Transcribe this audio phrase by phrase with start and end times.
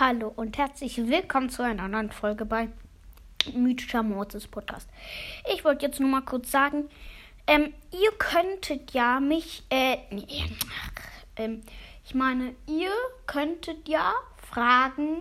[0.00, 2.68] Hallo und herzlich willkommen zu einer neuen Folge bei
[3.54, 4.90] Mythischer Mortis Podcast.
[5.52, 6.88] Ich wollte jetzt nur mal kurz sagen,
[7.46, 10.46] ähm, ihr könntet ja mich, äh, nee,
[11.36, 11.62] ähm,
[12.04, 12.90] ich meine, ihr
[13.26, 14.14] könntet ja
[14.50, 15.18] fragen,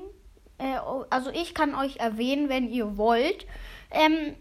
[0.58, 0.80] äh,
[1.12, 3.46] also ich kann euch erwähnen, wenn ihr wollt.
[3.92, 4.36] Ähm,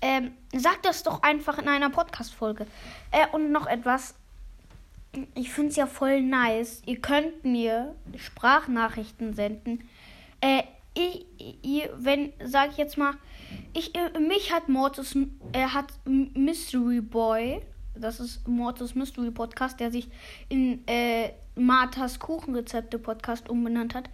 [0.00, 2.66] ähm, sagt das doch einfach in einer Podcast-Folge.
[3.10, 4.14] Äh, und noch etwas
[5.34, 6.82] ich finde es ja voll nice.
[6.86, 9.84] Ihr könnt mir Sprachnachrichten senden.
[10.40, 10.62] Äh,
[10.94, 11.26] ich,
[11.62, 13.14] ihr, wenn, sag ich jetzt mal,
[13.72, 15.16] ich, äh, mich hat Mortis,
[15.52, 17.62] er hat Mystery Boy,
[17.94, 20.08] das ist Mortis Mystery Podcast, der sich
[20.48, 24.08] in äh, Marthas Kuchenrezepte Podcast umbenannt hat.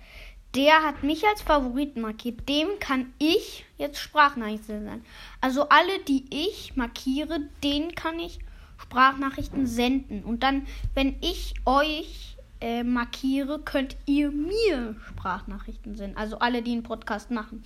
[0.54, 2.48] Der hat mich als Favoriten markiert.
[2.48, 5.04] Dem kann ich jetzt Sprachnachrichten senden.
[5.40, 8.40] Also alle, die ich markiere, denen kann ich
[8.80, 10.24] Sprachnachrichten senden.
[10.24, 16.16] Und dann, wenn ich euch äh, markiere, könnt ihr mir Sprachnachrichten senden.
[16.16, 17.62] Also alle, die einen Podcast machen.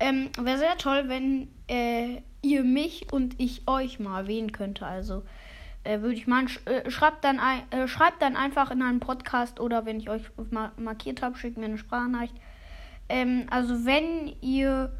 [0.00, 4.86] Ähm, Wäre sehr toll, wenn äh, ihr mich und ich euch mal erwähnen könnte.
[4.86, 5.22] Also
[5.84, 9.60] äh, würde ich mal äh, schreibt dann ein, äh, schreibt dann einfach in einen Podcast
[9.60, 12.34] oder wenn ich euch ma markiert habe, schickt mir eine Sprachnachricht.
[13.08, 14.92] Ähm, also wenn ihr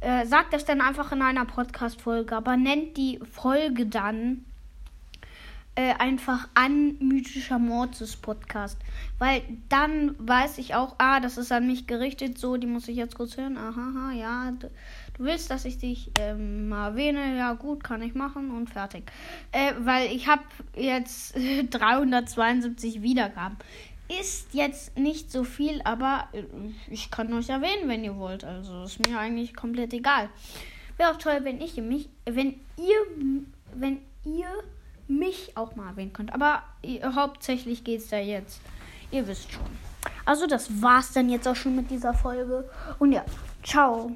[0.00, 4.44] äh, sagt das dann einfach in einer Podcast-Folge, aber nennt die Folge dann
[5.76, 8.78] äh, einfach an mythischer Mortis Podcast.
[9.18, 12.96] Weil dann weiß ich auch, ah, das ist an mich gerichtet, so, die muss ich
[12.96, 13.56] jetzt kurz hören.
[13.56, 14.68] Aha, ja, du,
[15.16, 17.36] du willst, dass ich dich ähm, mal erwähne.
[17.36, 19.10] Ja, gut, kann ich machen und fertig.
[19.52, 20.42] Äh, weil ich habe
[20.76, 21.34] jetzt
[21.70, 23.56] 372 Wiedergaben.
[24.20, 26.44] Ist jetzt nicht so viel, aber äh,
[26.88, 28.44] ich kann euch erwähnen, wenn ihr wollt.
[28.44, 30.28] Also ist mir eigentlich komplett egal.
[30.96, 33.44] Wäre auch toll, wenn ich mich, wenn ihr,
[33.74, 33.98] wenn
[35.34, 36.32] mich auch mal erwähnen könnt.
[36.32, 36.62] Aber
[37.14, 38.60] hauptsächlich geht es da jetzt.
[39.10, 39.62] Ihr wisst schon.
[40.24, 42.68] Also das war's dann jetzt auch schon mit dieser Folge.
[42.98, 43.24] Und ja,
[43.62, 44.12] ciao.